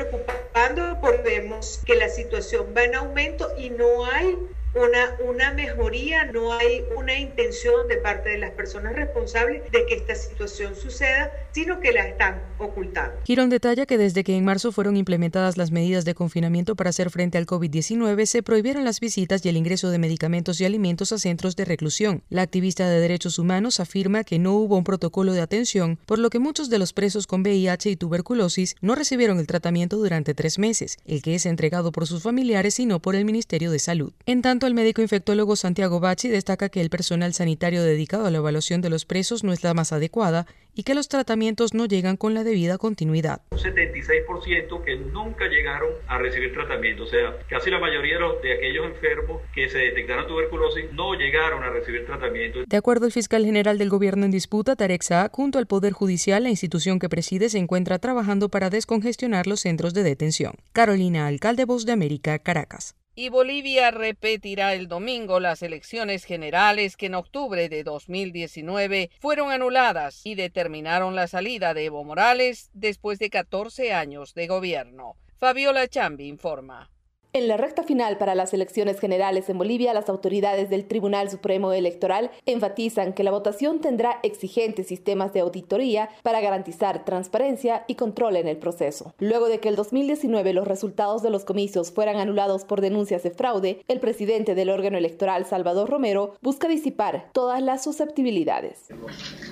[0.09, 4.37] preocupando porque vemos que la situación va en aumento y no hay
[4.75, 9.95] una, una mejoría, no hay una intención de parte de las personas responsables de que
[9.95, 13.17] esta situación suceda, sino que la están ocultando.
[13.25, 17.11] Girón detalla que desde que en marzo fueron implementadas las medidas de confinamiento para hacer
[17.11, 21.19] frente al COVID-19, se prohibieron las visitas y el ingreso de medicamentos y alimentos a
[21.19, 22.23] centros de reclusión.
[22.29, 26.31] La activista de derechos humanos afirma que no hubo un protocolo de atención, por lo
[26.31, 30.59] que muchos de los presos con VIH y tuberculosis no recibieron el tratamiento durante tres
[30.59, 34.13] meses, el que es entregado por sus familiares y no por el Ministerio de Salud.
[34.27, 38.39] En tanto, el médico infectólogo Santiago Bachi destaca que el personal sanitario dedicado a la
[38.39, 42.17] evaluación de los presos no es la más adecuada y que los tratamientos no llegan
[42.19, 43.41] con la debida continuidad.
[43.51, 48.87] Un 76% que nunca llegaron a recibir tratamiento, o sea, casi la mayoría de aquellos
[48.87, 52.61] enfermos que se detectaron tuberculosis no llegaron a recibir tratamiento.
[52.67, 55.03] De acuerdo al fiscal general del gobierno en disputa, Tarek
[55.33, 59.95] junto al Poder Judicial, la institución que preside se encuentra trabajando para descongestionar los centros
[59.95, 60.53] de detención.
[60.73, 67.07] Carolina, alcalde Voz de América, Caracas y Bolivia repetirá el domingo las elecciones generales que
[67.07, 73.29] en octubre de 2019 fueron anuladas y determinaron la salida de Evo Morales después de
[73.29, 75.17] 14 años de gobierno.
[75.37, 76.93] Fabiola Chambi informa.
[77.39, 81.73] En la recta final para las elecciones generales en Bolivia, las autoridades del Tribunal Supremo
[81.73, 88.35] Electoral enfatizan que la votación tendrá exigentes sistemas de auditoría para garantizar transparencia y control
[88.35, 89.15] en el proceso.
[89.21, 93.31] Luego de que el 2019 los resultados de los comicios fueran anulados por denuncias de
[93.31, 98.89] fraude, el presidente del órgano electoral, Salvador Romero, busca disipar todas las susceptibilidades.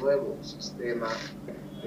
[0.00, 1.06] nuevo sistema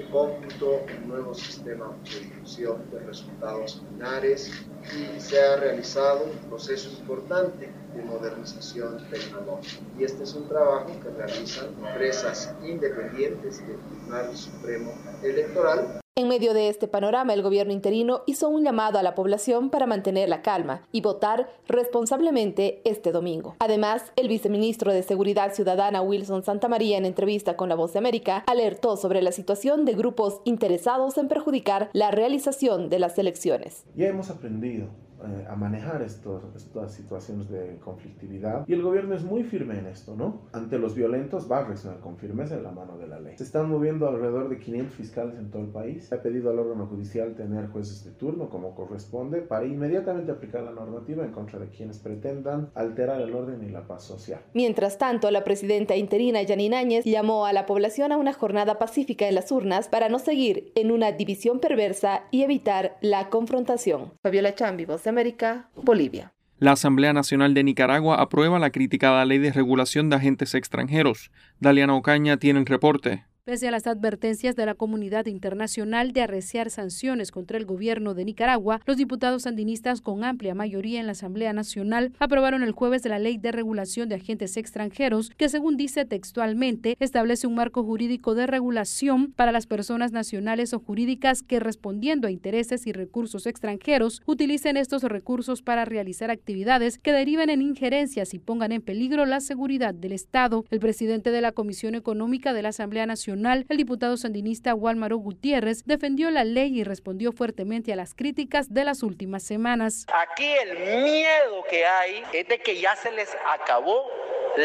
[0.00, 4.50] de cómputo, un nuevo sistema de difusión de resultados finales
[4.96, 9.82] y se ha realizado un proceso importante de modernización tecnológica.
[9.98, 16.52] Y este es un trabajo que realizan empresas independientes del Tribunal Supremo Electoral en medio
[16.52, 20.42] de este panorama, el gobierno interino hizo un llamado a la población para mantener la
[20.42, 23.56] calma y votar responsablemente este domingo.
[23.58, 28.44] Además, el viceministro de Seguridad Ciudadana Wilson Santamaría, en entrevista con La Voz de América,
[28.46, 33.84] alertó sobre la situación de grupos interesados en perjudicar la realización de las elecciones.
[33.96, 34.88] Ya hemos aprendido
[35.24, 38.66] eh, a manejar estos, estas situaciones de conflictividad.
[38.66, 40.42] Y el gobierno es muy firme en esto, ¿no?
[40.52, 43.36] Ante los violentos va a reaccionar con firmeza en la mano de la ley.
[43.36, 46.06] Se están moviendo alrededor de 500 fiscales en todo el país.
[46.08, 50.62] Se ha pedido al órgano judicial tener jueces de turno como corresponde para inmediatamente aplicar
[50.62, 54.40] la normativa en contra de quienes pretendan alterar el orden y la paz social.
[54.54, 59.28] Mientras tanto, la presidenta interina Yanine Áñez llamó a la población a una jornada pacífica
[59.28, 64.12] en las urnas para no seguir en una división perversa y evitar la confrontación.
[64.22, 66.32] Fabiola Chambi, voz América, Bolivia.
[66.58, 71.30] La Asamblea Nacional de Nicaragua aprueba la criticada ley de regulación de agentes extranjeros.
[71.58, 73.24] Daliana Ocaña tiene el reporte.
[73.50, 78.24] Pese a las advertencias de la comunidad internacional de arreciar sanciones contra el gobierno de
[78.24, 83.18] Nicaragua, los diputados sandinistas con amplia mayoría en la Asamblea Nacional aprobaron el jueves la
[83.18, 88.46] ley de regulación de agentes extranjeros que, según dice textualmente, establece un marco jurídico de
[88.46, 94.76] regulación para las personas nacionales o jurídicas que, respondiendo a intereses y recursos extranjeros, utilicen
[94.76, 99.92] estos recursos para realizar actividades que deriven en injerencias y pongan en peligro la seguridad
[99.92, 100.64] del Estado.
[100.70, 105.84] El presidente de la Comisión Económica de la Asamblea Nacional el diputado sandinista Walmaro Gutiérrez
[105.84, 110.06] defendió la ley y respondió fuertemente a las críticas de las últimas semanas.
[110.12, 114.02] Aquí el miedo que hay es de que ya se les acabó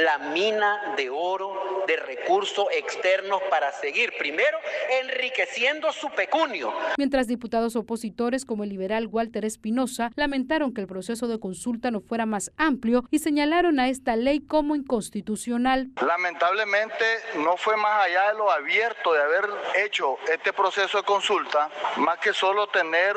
[0.03, 4.57] la mina de oro de recursos externos para seguir, primero,
[5.03, 6.73] enriqueciendo su pecunio.
[6.97, 12.01] Mientras diputados opositores como el liberal Walter Espinosa lamentaron que el proceso de consulta no
[12.01, 15.89] fuera más amplio y señalaron a esta ley como inconstitucional.
[16.01, 17.05] Lamentablemente
[17.37, 19.45] no fue más allá de lo abierto de haber
[19.85, 23.15] hecho este proceso de consulta, más que solo tener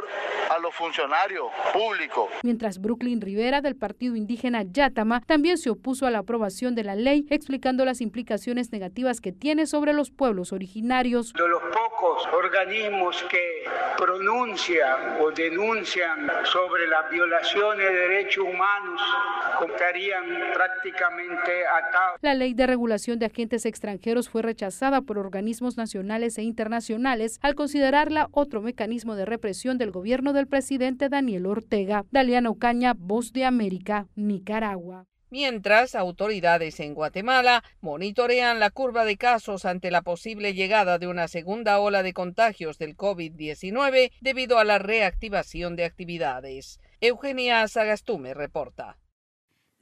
[0.50, 2.30] a los funcionarios públicos.
[2.42, 6.94] Mientras Brooklyn Rivera del partido indígena Yatama también se opuso a la aprobación de la
[6.94, 11.32] ley, explicando las implicaciones negativas que tiene sobre los pueblos originarios.
[11.32, 13.64] De los pocos organismos que
[13.96, 19.00] pronuncian o denuncian sobre las violaciones de derechos humanos
[19.66, 22.18] estarían prácticamente atados.
[22.20, 27.54] La ley de regulación de agentes extranjeros fue rechazada por organismos nacionales e internacionales al
[27.54, 32.04] considerarla otro mecanismo de represión del gobierno del presidente Daniel Ortega.
[32.10, 35.06] Daliana Ocaña, Voz de América, Nicaragua.
[35.30, 41.28] Mientras, autoridades en Guatemala monitorean la curva de casos ante la posible llegada de una
[41.28, 46.80] segunda ola de contagios del COVID-19 debido a la reactivación de actividades.
[47.00, 48.96] Eugenia Sagastume reporta.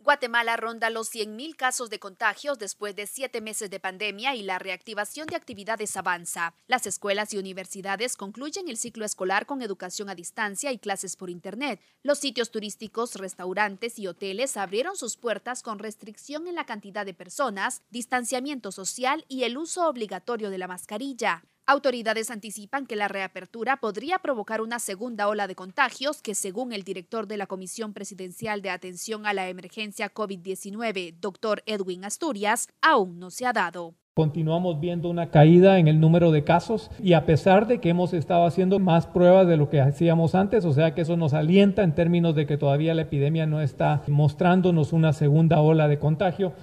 [0.07, 4.61] Guatemala ronda los 100.000 casos de contagios después de siete meses de pandemia y la
[4.61, 6.55] reactivación de actividades avanza.
[6.69, 11.29] Las escuelas y universidades concluyen el ciclo escolar con educación a distancia y clases por
[11.29, 11.81] Internet.
[12.05, 17.13] Los sitios turísticos, restaurantes y hoteles abrieron sus puertas con restricción en la cantidad de
[17.13, 21.43] personas, distanciamiento social y el uso obligatorio de la mascarilla.
[21.69, 26.85] Autoridades anticipan que la reapertura podría provocar una segunda ola de contagios que, según el
[26.85, 33.19] director de la Comisión Presidencial de Atención a la Emergencia COVID-19, doctor Edwin Asturias, aún
[33.19, 33.97] no se ha dado.
[34.15, 38.15] Continuamos viendo una caída en el número de casos y a pesar de que hemos
[38.15, 41.83] estado haciendo más pruebas de lo que hacíamos antes, o sea que eso nos alienta
[41.83, 46.55] en términos de que todavía la epidemia no está mostrándonos una segunda ola de contagio,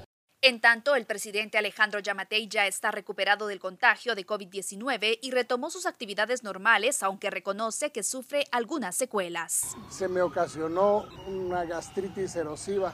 [0.43, 5.69] en tanto, el presidente Alejandro Yamatei ya está recuperado del contagio de COVID-19 y retomó
[5.69, 9.61] sus actividades normales, aunque reconoce que sufre algunas secuelas.
[9.89, 12.93] Se me ocasionó una gastritis erosiva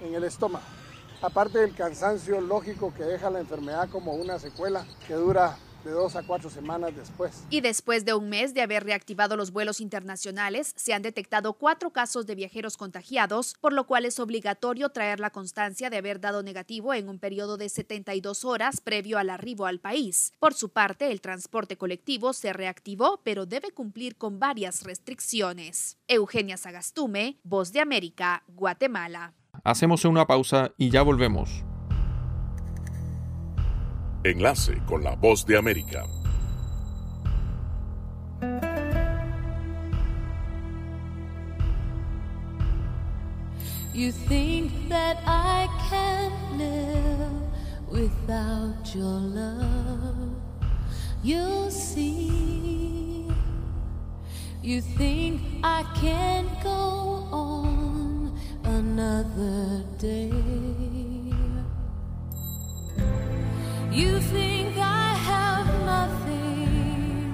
[0.00, 0.64] en el estómago,
[1.22, 6.16] aparte del cansancio lógico que deja la enfermedad como una secuela que dura de dos
[6.16, 7.44] a cuatro semanas después.
[7.50, 11.90] Y después de un mes de haber reactivado los vuelos internacionales, se han detectado cuatro
[11.90, 16.42] casos de viajeros contagiados, por lo cual es obligatorio traer la constancia de haber dado
[16.42, 20.32] negativo en un periodo de 72 horas previo al arribo al país.
[20.38, 25.98] Por su parte, el transporte colectivo se reactivó, pero debe cumplir con varias restricciones.
[26.08, 29.34] Eugenia Sagastume, Voz de América, Guatemala.
[29.64, 31.64] Hacemos una pausa y ya volvemos.
[34.24, 36.06] Enlace con la voz de América.
[43.94, 47.42] You think that I can live
[47.90, 50.30] without your love.
[51.22, 53.28] You'll see.
[54.62, 60.81] You think I can go on another day.
[63.92, 67.28] You think I have nothing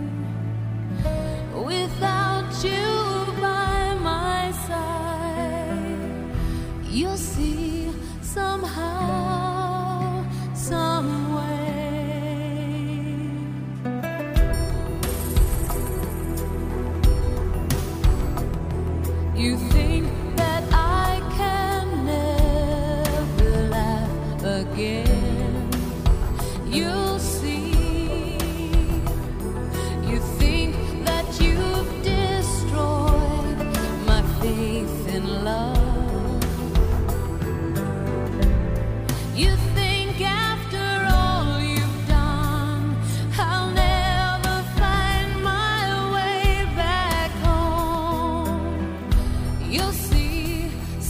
[1.54, 6.10] without you by my side.
[6.90, 7.92] You'll see
[8.22, 8.77] somehow,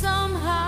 [0.00, 0.67] somehow.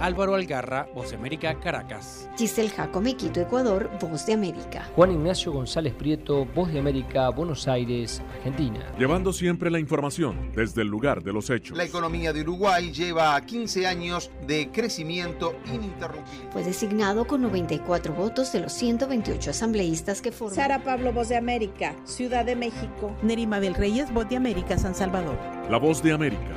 [0.00, 2.28] Álvaro Algarra, Voz de América, Caracas.
[2.36, 4.88] Giselle Jacome, Quito, Ecuador, Voz de América.
[4.94, 8.92] Juan Ignacio González Prieto, Voz de América, Buenos Aires, Argentina.
[8.98, 11.76] Llevando siempre la información desde el lugar de los hechos.
[11.76, 16.50] La economía de Uruguay lleva 15 años de crecimiento ininterrumpido.
[16.52, 20.56] Fue designado con 94 votos de los 128 asambleístas que forman.
[20.56, 23.16] Sara Pablo, Voz de América, Ciudad de México.
[23.22, 25.36] Nerima del Reyes, Voz de América, San Salvador.
[25.70, 26.56] La voz de América,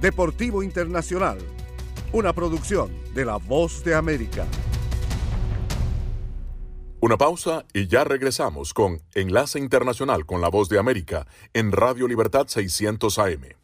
[0.00, 1.38] Deportivo Internacional,
[2.12, 4.46] una producción de La Voz de América.
[7.00, 12.06] Una pausa y ya regresamos con Enlace Internacional con la Voz de América en Radio
[12.06, 13.57] Libertad 600 AM.